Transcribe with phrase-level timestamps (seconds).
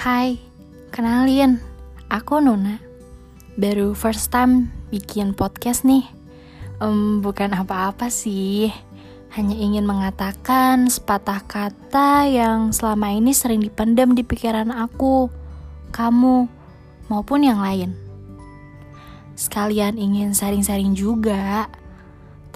[0.00, 0.40] Hai,
[0.96, 1.60] kenalin,
[2.08, 2.80] aku Nuna.
[3.60, 6.08] Baru first time bikin podcast nih.
[6.80, 8.72] Um, bukan apa-apa sih,
[9.36, 15.28] hanya ingin mengatakan sepatah kata yang selama ini sering dipendam di pikiran aku,
[15.92, 16.48] kamu,
[17.12, 17.92] maupun yang lain.
[19.36, 21.68] Sekalian ingin sharing-sharing juga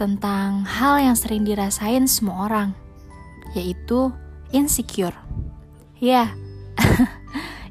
[0.00, 2.68] tentang hal yang sering dirasain semua orang,
[3.52, 4.08] yaitu
[4.48, 5.12] insecure.
[6.00, 6.32] Ya,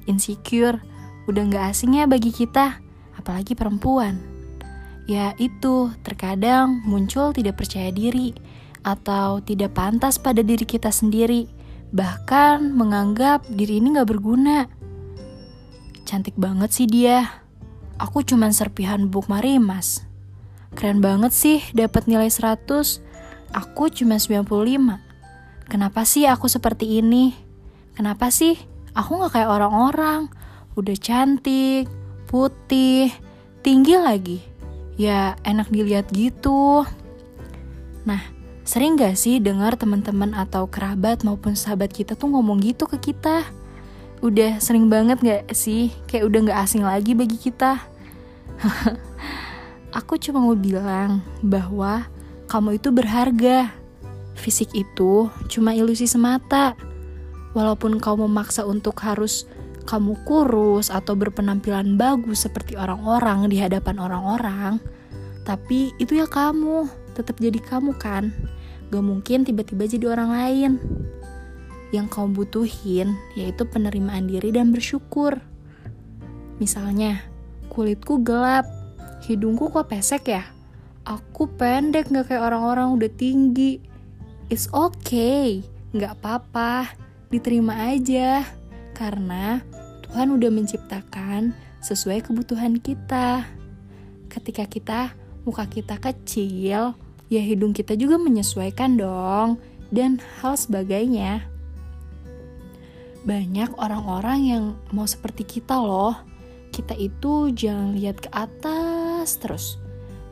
[0.05, 0.80] insecure
[1.27, 2.80] udah gak asing ya bagi kita,
[3.16, 4.20] apalagi perempuan.
[5.03, 8.35] Ya itu, terkadang muncul tidak percaya diri
[8.84, 11.48] atau tidak pantas pada diri kita sendiri,
[11.91, 14.67] bahkan menganggap diri ini gak berguna.
[16.04, 17.43] Cantik banget sih dia.
[17.99, 20.04] Aku cuman serpihan buk marimas.
[20.73, 22.99] Keren banget sih dapat nilai 100.
[23.54, 24.43] Aku cuma 95.
[25.70, 27.38] Kenapa sih aku seperti ini?
[27.93, 28.57] Kenapa sih
[28.94, 30.30] aku gak kayak orang-orang?
[30.74, 31.90] Udah cantik,
[32.30, 33.13] putih,
[33.66, 34.40] tinggi lagi.
[34.98, 36.85] Ya enak dilihat gitu.
[38.05, 38.22] Nah,
[38.62, 43.46] sering gak sih dengar teman-teman atau kerabat maupun sahabat kita tuh ngomong gitu ke kita?
[44.24, 45.91] Udah sering banget gak sih?
[46.05, 47.82] Kayak udah gak asing lagi bagi kita.
[50.00, 52.10] Aku cuma mau bilang bahwa
[52.50, 53.70] kamu itu berharga.
[54.34, 56.74] Fisik itu cuma ilusi semata.
[57.54, 59.46] Walaupun kamu memaksa untuk harus
[59.85, 64.73] kamu kurus atau berpenampilan bagus seperti orang-orang di hadapan orang-orang,
[65.45, 68.34] tapi itu ya kamu, tetap jadi kamu kan.
[68.90, 70.72] Gak mungkin tiba-tiba jadi orang lain.
[71.94, 75.38] Yang kamu butuhin yaitu penerimaan diri dan bersyukur.
[76.57, 77.22] Misalnya,
[77.69, 78.66] kulitku gelap,
[79.29, 80.44] hidungku kok pesek ya?
[81.06, 83.84] Aku pendek gak kayak orang-orang udah tinggi.
[84.50, 85.62] It's okay,
[85.94, 87.03] gak apa-apa
[87.34, 88.45] diterima aja
[88.94, 89.66] karena
[90.06, 93.49] Tuhan udah menciptakan sesuai kebutuhan kita.
[94.29, 94.99] Ketika kita
[95.41, 96.93] muka kita kecil,
[97.33, 99.57] ya hidung kita juga menyesuaikan dong
[99.89, 101.49] dan hal sebagainya.
[103.25, 106.13] Banyak orang-orang yang mau seperti kita loh.
[106.69, 109.81] Kita itu jangan lihat ke atas terus.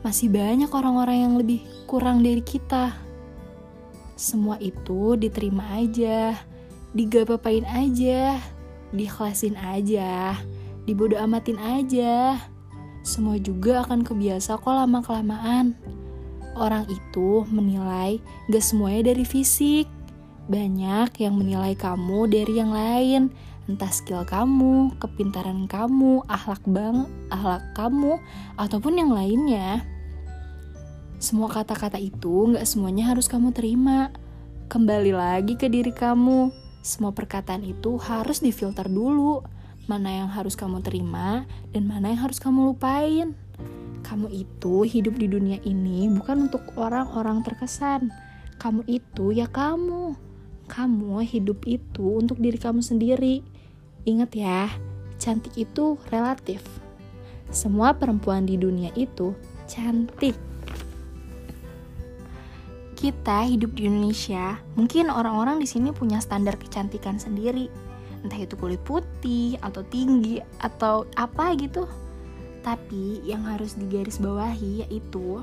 [0.06, 2.94] Masih banyak orang-orang yang lebih kurang dari kita.
[4.14, 6.51] Semua itu diterima aja
[6.92, 8.36] digapapain aja,
[8.92, 10.36] dikhlasin aja,
[10.84, 12.36] dibodo amatin aja.
[13.02, 15.74] Semua juga akan kebiasa kok lama-kelamaan.
[16.52, 18.20] Orang itu menilai
[18.52, 19.88] gak semuanya dari fisik.
[20.46, 23.32] Banyak yang menilai kamu dari yang lain.
[23.66, 28.20] Entah skill kamu, kepintaran kamu, akhlak bang, akhlak kamu,
[28.60, 29.80] ataupun yang lainnya.
[31.16, 34.12] Semua kata-kata itu gak semuanya harus kamu terima.
[34.68, 39.46] Kembali lagi ke diri kamu semua perkataan itu harus difilter dulu.
[39.86, 43.38] Mana yang harus kamu terima dan mana yang harus kamu lupain.
[44.02, 48.10] Kamu itu hidup di dunia ini bukan untuk orang-orang terkesan.
[48.58, 50.18] Kamu itu ya kamu.
[50.66, 53.46] Kamu hidup itu untuk diri kamu sendiri.
[54.02, 54.66] Ingat ya,
[55.22, 56.66] cantik itu relatif.
[57.54, 59.38] Semua perempuan di dunia itu
[59.70, 60.34] cantik
[63.02, 67.66] kita hidup di Indonesia, mungkin orang-orang di sini punya standar kecantikan sendiri.
[68.22, 71.90] Entah itu kulit putih atau tinggi atau apa gitu.
[72.62, 75.42] Tapi yang harus digarisbawahi yaitu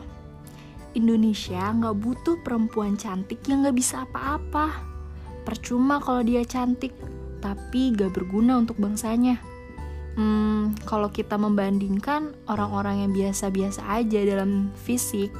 [0.95, 4.79] Indonesia nggak butuh perempuan cantik yang nggak bisa apa-apa.
[5.43, 6.95] Percuma kalau dia cantik,
[7.43, 9.35] tapi gak berguna untuk bangsanya.
[10.15, 15.31] Hmm, kalau kita membandingkan orang-orang yang biasa-biasa aja dalam fisik,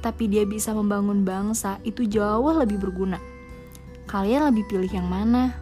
[0.00, 3.20] tapi dia bisa membangun bangsa, itu jauh lebih berguna.
[4.08, 5.54] Kalian lebih pilih yang mana?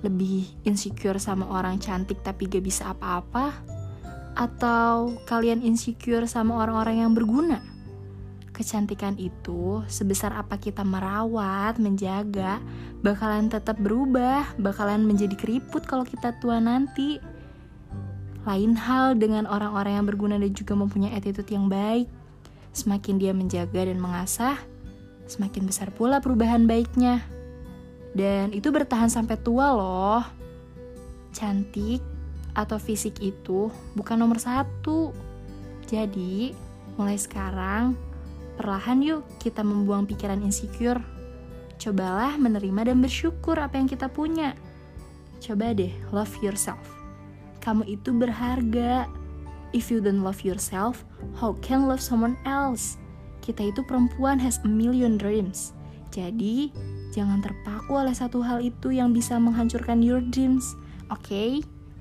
[0.00, 3.52] Lebih insecure sama orang cantik tapi gak bisa apa-apa?
[4.32, 7.60] Atau kalian insecure sama orang-orang yang berguna?
[8.56, 12.60] Kecantikan itu, sebesar apa kita merawat, menjaga,
[13.04, 17.20] bakalan tetap berubah, bakalan menjadi keriput kalau kita tua nanti.
[18.48, 22.08] Lain hal dengan orang-orang yang berguna dan juga mempunyai attitude yang baik
[22.70, 24.56] Semakin dia menjaga dan mengasah,
[25.26, 27.22] semakin besar pula perubahan baiknya.
[28.14, 30.22] Dan itu bertahan sampai tua loh.
[31.30, 32.02] Cantik
[32.54, 35.14] atau fisik itu bukan nomor satu.
[35.86, 36.54] Jadi,
[36.98, 37.94] mulai sekarang,
[38.58, 41.02] perlahan yuk kita membuang pikiran insecure.
[41.80, 44.54] Cobalah menerima dan bersyukur apa yang kita punya.
[45.40, 46.82] Coba deh, love yourself.
[47.64, 49.08] Kamu itu berharga
[49.70, 51.06] If you don't love yourself,
[51.38, 52.98] how can love someone else?
[53.38, 55.72] Kita itu perempuan has a million dreams.
[56.10, 56.74] Jadi,
[57.14, 60.74] jangan terpaku oleh satu hal itu yang bisa menghancurkan your dreams.
[61.10, 61.50] Oke, okay?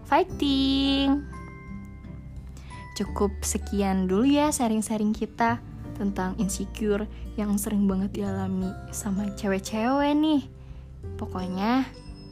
[0.10, 1.22] fighting.
[2.98, 5.62] Cukup sekian dulu ya sharing-sharing kita
[5.96, 7.06] tentang insecure
[7.38, 10.42] yang sering banget dialami sama cewek-cewek nih.
[11.16, 11.86] Pokoknya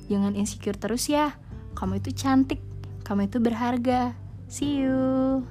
[0.10, 1.38] jangan insecure terus ya.
[1.78, 2.60] Kamu itu cantik,
[3.06, 4.18] kamu itu berharga.
[4.50, 5.46] See you.